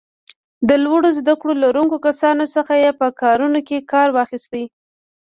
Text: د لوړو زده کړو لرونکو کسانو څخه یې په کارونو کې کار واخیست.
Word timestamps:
د 0.67 0.69
لوړو 0.83 1.09
زده 1.19 1.33
کړو 1.41 1.53
لرونکو 1.63 1.95
کسانو 2.07 2.43
څخه 2.55 2.73
یې 2.83 2.91
په 2.99 3.07
کارونو 3.21 3.59
کې 3.67 3.77
کار 3.91 4.07
واخیست. 4.17 4.53